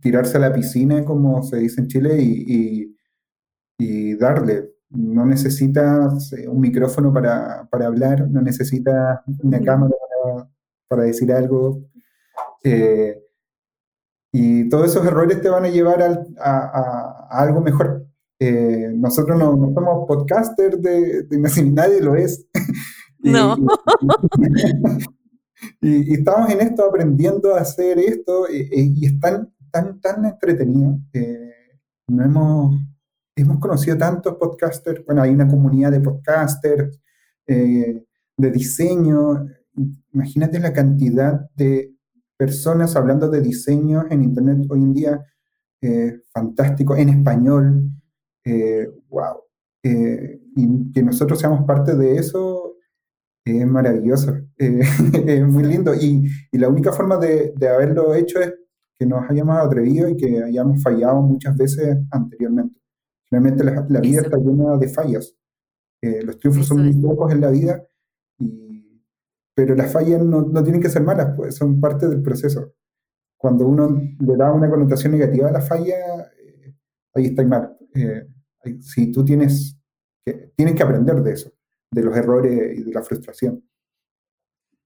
[0.00, 2.96] tirarse a la piscina, como se dice en Chile, y,
[3.78, 9.94] y darle no necesitas eh, un micrófono para, hablar, no necesitas una cámara
[10.88, 11.82] para, decir algo.
[12.62, 13.20] Eh,
[14.32, 16.02] y todos esos errores te van a llevar
[16.38, 18.06] a, algo mejor.
[18.38, 21.38] Eh, nosotros no, somos podcasters de, de,
[21.72, 22.46] nadie lo es.
[23.18, 23.56] no.
[25.80, 30.98] y, estamos en esto aprendiendo a hacer esto y, es tan, tan, tan entretenido.
[32.08, 32.76] no hemos
[33.36, 36.98] hemos conocido tantos podcasters, bueno, hay una comunidad de podcasters,
[37.46, 38.02] eh,
[38.36, 39.46] de diseño,
[40.12, 41.94] imagínate la cantidad de
[42.36, 45.24] personas hablando de diseño en Internet hoy en día,
[45.82, 47.90] eh, fantástico, en español,
[49.08, 49.42] wow.
[49.82, 52.74] Eh, y que nosotros seamos parte de eso
[53.44, 55.94] es maravilloso, es muy lindo.
[55.94, 58.52] Y, y, la única forma de haberlo hecho es
[58.98, 62.80] que nos hayamos atrevido y que hayamos fallado muchas veces anteriormente.
[63.30, 65.34] Realmente la, vida está llena de fallas.
[66.02, 67.86] Eh, los triunfos son muy pocos en la vida,
[69.54, 72.74] pero las fallas no, no, tienen que ser malas, pues son parte del proceso.
[73.36, 75.96] Cuando uno le da una connotación negativa a la falla,
[76.38, 76.74] eh,
[77.14, 77.76] ahí está mal.
[77.94, 78.26] Eh,
[78.80, 79.78] si tú tienes
[80.24, 81.52] que, tienes que aprender de eso,
[81.90, 83.64] de los errores y de la frustración.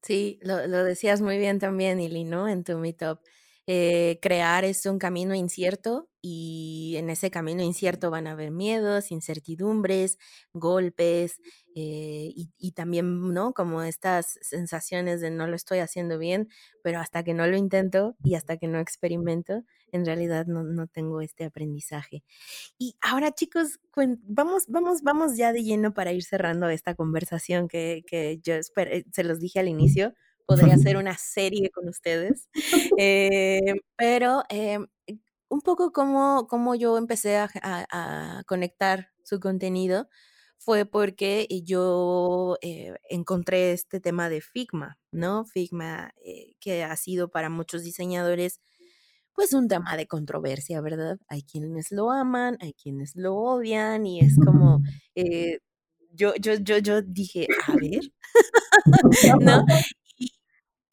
[0.02, 2.48] Sí, lo, lo decías muy bien también, Ili, ¿no?
[2.48, 3.20] En tu meetup.
[3.66, 9.10] Eh, crear es un camino incierto y en ese camino incierto van a haber miedos,
[9.10, 10.18] incertidumbres,
[10.52, 11.40] golpes
[11.74, 13.52] eh, y, también, ¿no?
[13.52, 16.48] Como estas sensaciones de no lo estoy haciendo bien,
[16.82, 21.20] pero hasta que no lo intento y hasta que no experimento, en realidad no, tengo
[21.20, 22.22] este aprendizaje.
[22.78, 28.02] Y ahora, chicos, vamos, vamos, vamos ya de lleno para ir cerrando esta conversación que,
[28.06, 30.14] que yo eh, se los dije al inicio
[30.50, 32.48] podría hacer una serie con ustedes.
[32.98, 34.78] Eh, pero eh,
[35.50, 40.08] un poco como, como yo empecé a, conectar su contenido
[40.58, 45.44] fue porque yo eh, encontré este tema de Figma, ¿no?
[45.46, 48.60] Figma, eh, que ha sido para muchos diseñadores,
[49.34, 51.18] pues un tema de controversia, ¿verdad?
[51.28, 54.80] Hay quienes lo aman, hay quienes lo odian y es como,
[55.14, 55.60] eh,
[56.12, 58.12] yo, yo, yo, yo dije, a ver,
[59.40, 59.64] ¿no?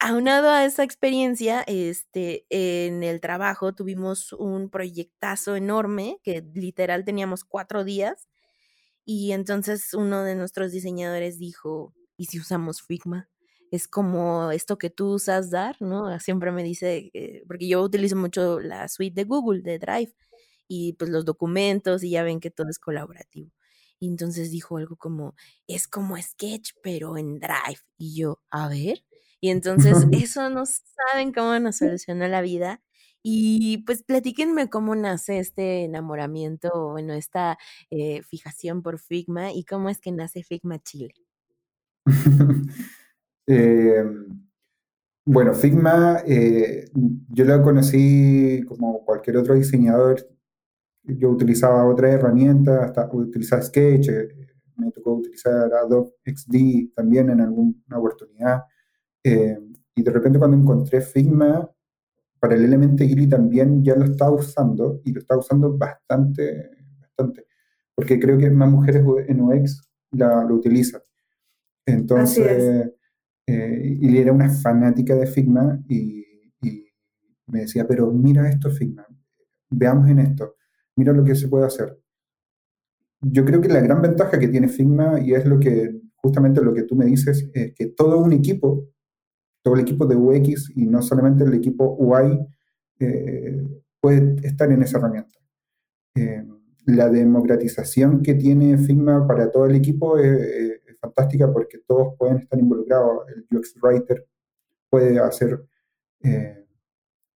[0.00, 7.44] Aunado a esa experiencia, este, en el trabajo tuvimos un proyectazo enorme que literal teníamos
[7.44, 8.28] cuatro días
[9.04, 13.28] y entonces uno de nuestros diseñadores dijo, ¿y si usamos Figma?
[13.72, 16.18] Es como esto que tú usas, Dar, ¿no?
[16.20, 20.14] Siempre me dice, eh, porque yo utilizo mucho la suite de Google, de Drive,
[20.68, 23.50] y pues los documentos, y ya ven que todo es colaborativo.
[24.00, 25.34] Y entonces dijo algo como,
[25.68, 27.80] es como Sketch, pero en Drive.
[27.98, 29.04] Y yo, a ver.
[29.40, 32.80] Y entonces eso no saben cómo nos solucionó la vida.
[33.22, 37.58] Y pues platíquenme cómo nace este enamoramiento, bueno, esta
[37.90, 41.14] eh, fijación por Figma y cómo es que nace Figma Chile.
[43.50, 44.48] Em,
[45.24, 46.90] bueno, Figma, eh,
[47.28, 50.28] yo lo conocí como cualquier otro diseñador.
[51.02, 54.28] Yo utilizaba otra herramienta, hasta utilizaba Sketch, eh,
[54.76, 58.64] me tocó utilizar Adobe XD también en alguna oportunidad.
[59.22, 61.68] Em, y de repente cuando encontré Figma,
[62.38, 67.46] paralelamente Gili también ya lo está usando y lo está usando bastante, bastante,
[67.94, 71.00] porque creo que más mujeres en UX la, lo utilizan.
[71.84, 72.92] Entonces,
[73.46, 76.16] eh, era una fanática de Figma y,
[77.50, 79.06] me decía, pero mira esto Figma,
[79.70, 80.56] veamos en esto,
[80.96, 81.98] mira lo que se puede hacer.
[83.22, 86.74] Yo creo que la gran ventaja que tiene Figma, y es lo que justamente lo
[86.74, 88.90] que tú me dices, es que todo un equipo
[89.62, 92.38] todo el equipo de UX y no solamente el equipo UI
[93.00, 93.66] eh,
[94.00, 95.38] puede estar en esa herramienta.
[96.14, 96.44] Eh,
[96.86, 102.58] la democratización que tiene Figma para todo el equipo es, fantástica porque todos pueden estar
[102.58, 103.26] involucrados.
[103.28, 104.26] El UX Writer
[104.90, 105.64] puede hacer
[106.22, 106.64] eh,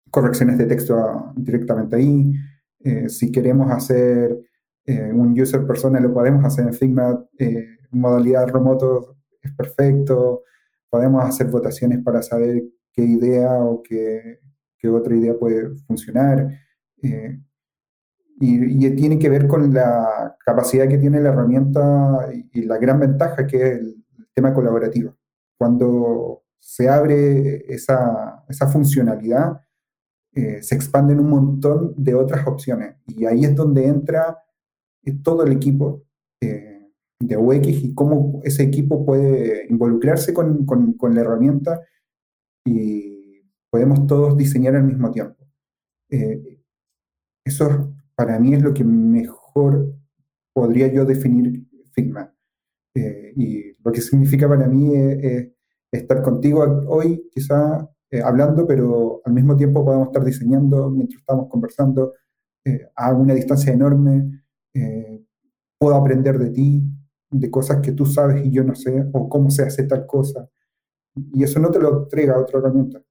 [0.10, 2.34] correcciones de texto directamente ahí.
[3.08, 4.36] si queremos hacer
[5.14, 7.24] un user persona, lo podemos hacer en Figma.
[7.92, 10.44] modalidad remoto es perfecto
[10.92, 14.42] podemos hacer votaciones para saber qué idea o qué,
[14.78, 16.50] qué otra idea puede funcionar.
[17.02, 17.40] Eh,
[18.40, 23.48] y, tiene que ver con la capacidad que tiene la herramienta y, la gran ventaja
[23.48, 25.16] que es el tema colaborativo.
[25.58, 29.62] Cuando se abre esa, esa funcionalidad,
[30.34, 32.96] eh, se expanden un montón de otras opciones.
[33.08, 34.40] Y ahí es donde entra
[35.04, 36.04] eh, todo el equipo
[37.22, 41.82] de UX y cómo ese equipo puede involucrarse con, con, la herramienta
[42.66, 45.46] y podemos todos diseñar al mismo tiempo.
[46.10, 46.60] Eh,
[47.46, 49.94] eso para mí es lo que mejor
[50.54, 52.34] podría yo definir Figma.
[52.96, 55.50] Eh, y lo que significa para mí es,
[55.92, 61.50] estar contigo hoy, quizá eh, hablando, pero al mismo tiempo podemos estar diseñando mientras estamos
[61.50, 62.14] conversando
[62.96, 64.44] a una distancia enorme.
[65.80, 66.84] puedo aprender de ti,
[67.32, 70.50] de cosas que tú sabes y yo no sé, o cómo se hace tal cosa.
[71.34, 73.02] Y eso no te lo entrega otra herramienta.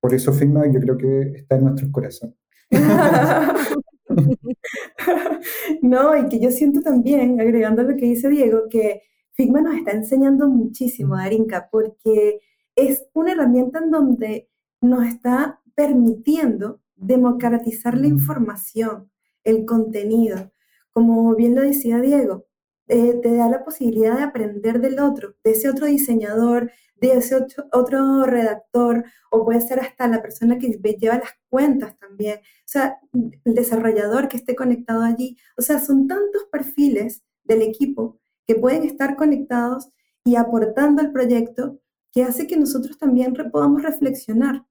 [0.00, 2.36] Por eso Figma yo creo que está en nuestro corazón.
[5.82, 9.02] no, y que yo siento también, agregando lo que dice Diego, que
[9.32, 12.40] Figma nos está enseñando muchísimo, Darinka, porque
[12.76, 14.48] es una herramienta en donde
[14.80, 19.10] nos está permitiendo democratizar la información,
[19.44, 20.52] el contenido.
[20.92, 22.47] Como bien lo decía Diego,
[22.88, 26.70] eh, te da la posibilidad de aprender del otro, de ese otro diseñador,
[27.00, 27.36] de ese
[27.72, 32.98] otro, redactor, o puede ser hasta la persona que lleva las cuentas también, o sea,
[33.44, 35.36] el desarrollador que esté conectado allí.
[35.56, 39.90] O sea, son tantos perfiles del equipo que pueden estar conectados
[40.24, 41.80] y aportando al proyecto
[42.12, 44.66] que hace que nosotros también podamos reflexionar,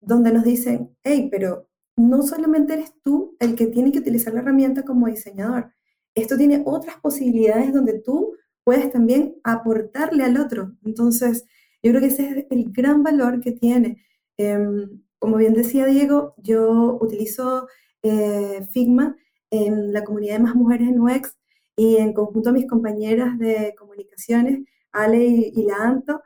[0.00, 4.40] donde nos dicen, hey, pero no solamente eres tú el que tiene que utilizar la
[4.40, 5.72] herramienta como diseñador,
[6.14, 10.72] esto tiene otras posibilidades donde tú puedes también aportarle al otro.
[10.84, 11.44] Entonces,
[11.82, 14.02] yo creo que ese es el gran valor que tiene.
[14.36, 17.68] Em, como bien decía Diego, yo utilizo
[18.02, 19.16] eh, Figma
[19.50, 21.36] en la comunidad de más mujeres en UX
[21.76, 24.60] y en conjunto a mis compañeras de comunicaciones,
[24.92, 26.22] Ale y, la Anto,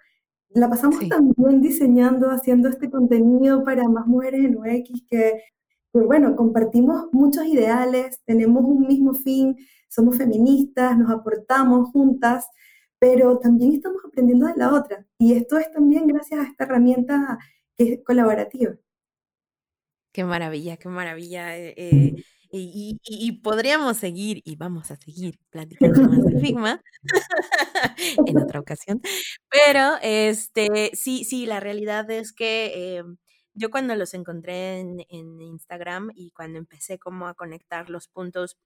[0.50, 5.42] la pasamos también diseñando, haciendo este contenido para más mujeres en UX que
[5.94, 9.56] pues bueno, compartimos muchos ideales, tenemos un mismo fin,
[9.88, 12.48] somos feministas, nos aportamos juntas,
[12.98, 15.06] pero también estamos aprendiendo de la otra.
[15.18, 17.38] Y esto es también gracias a esta herramienta
[17.76, 18.74] que es colaborativa.
[20.10, 21.56] Qué maravilla, qué maravilla.
[21.56, 22.14] Eh, eh,
[22.50, 26.82] y, podríamos seguir, y vamos a seguir platicando más de Figma
[28.26, 29.00] en otra ocasión.
[29.48, 33.16] Pero este, sí, sí, la realidad es que em,
[33.54, 35.00] yo cuando los encontré en,
[35.40, 38.58] Instagram y cuando empecé como a conectar los puntos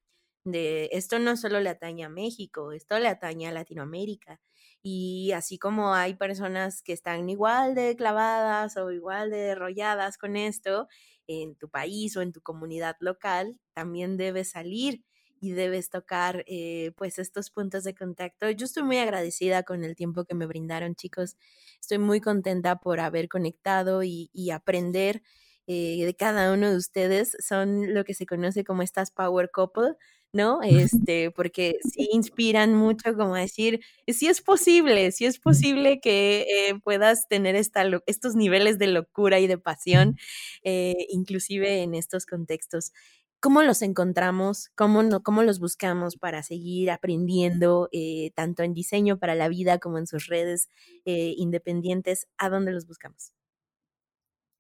[0.45, 4.41] de esto no solo le atañe a México, esto le atañe a Latinoamérica.
[4.83, 10.37] Y así como hay personas que están igual de clavadas o igual de enrolladas con
[10.37, 10.89] esto
[11.27, 15.05] en tu país o en tu comunidad local, también debes salir
[15.41, 18.51] y debes tocar eh, pues estos puntos de contacto.
[18.51, 21.37] Yo estoy muy agradecida con el tiempo que me brindaron chicos.
[21.81, 25.23] Estoy muy contenta por haber conectado y, aprender
[25.67, 27.37] eh, de cada uno de ustedes.
[27.41, 29.95] Son lo que se conoce como estas power couple
[30.33, 30.61] ¿no?
[31.03, 36.81] Este, porque sí inspiran mucho como decir, sí es posible, sí es posible que eh,
[36.83, 40.17] puedas tener esta, estos niveles de locura y de pasión,
[40.63, 42.93] eh, inclusive en estos contextos.
[43.41, 44.71] ¿Cómo los encontramos?
[44.75, 49.79] ¿Cómo, no, cómo los buscamos para seguir aprendiendo eh, tanto en diseño para la vida
[49.79, 50.69] como en sus redes
[51.05, 52.27] independientes?
[52.37, 53.33] ¿A dónde los buscamos?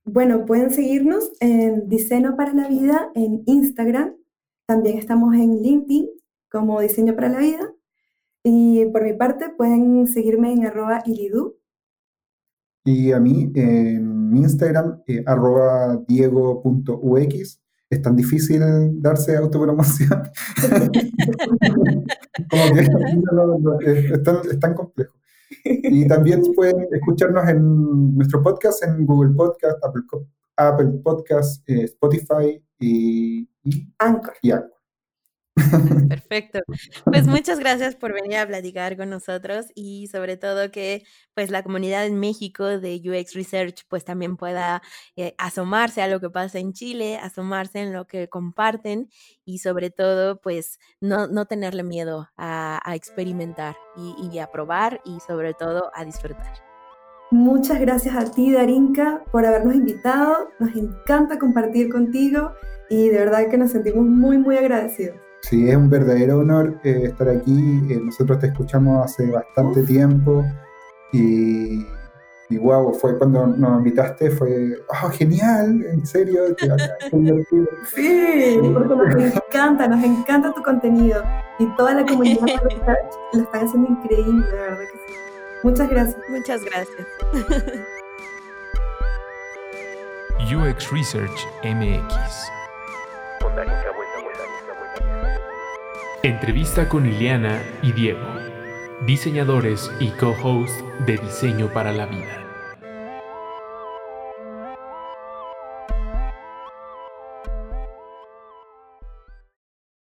[0.05, 4.15] Bueno, pueden seguirnos en Diseño para la Vida en Instagram
[4.69, 6.11] también estamos en LinkedIn
[6.51, 7.73] como Diseño para la Vida.
[8.45, 11.57] Y por mi parte pueden seguirme en arroba ilidu.
[12.85, 17.61] Y a mí en mi Instagram, eh, arroba diego.ux.
[17.91, 18.61] Es tan difícil
[19.01, 20.23] darse autopromoción.
[22.51, 25.15] Como que es, tan, complejo.
[25.65, 30.03] Y también pueden escucharnos en nuestro podcast en Google Podcast, Apple,
[30.57, 33.49] Apple Podcast, eh, Spotify y,
[33.99, 34.35] Anchor.
[36.09, 36.61] Perfecto.
[37.05, 41.05] Pues muchas gracias por venir a platicar con nosotros y sobre todo que
[41.35, 44.83] pues la comunidad en México de UX Research pues también pueda
[45.17, 49.09] eh, asomarse a lo que pasa en Chile, asomarse en lo que comparten
[49.45, 55.19] y sobre todo pues no, no tenerle miedo a, experimentar y, y a probar y
[55.21, 56.69] sobre todo a disfrutar.
[57.31, 60.49] Muchas gracias a ti, Darinka, por habernos invitado.
[60.59, 62.53] Nos encanta compartir contigo
[62.89, 65.28] y de verdad que nos sentimos muy, muy agradecidos.
[65.43, 67.83] Sí, es un verdadero honor eh, estar aquí.
[67.91, 70.45] Eh, nosotros te escuchamos hace bastante tiempo
[71.13, 71.87] y,
[72.51, 76.43] y wow, fue cuando nos invitaste, fue oh, genial, en serio.
[77.95, 81.23] sí, porque nos encanta, nos encanta tu contenido
[81.59, 82.47] y toda la comunidad
[83.33, 85.15] lo están haciendo increíble, de verdad que sí.
[85.63, 86.19] Muchas gracias.
[86.29, 87.07] Muchas gracias.
[90.51, 92.15] UX Research MX.
[96.25, 98.27] Entrevista con Liliana y Diego,
[99.07, 102.48] diseñadores y co-host de Diseño para la Vida.